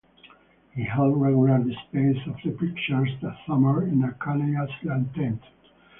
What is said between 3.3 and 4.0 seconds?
summer